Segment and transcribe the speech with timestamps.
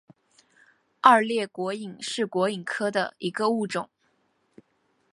[0.99, 3.87] 二裂果蝇是果蝇科的一个物种。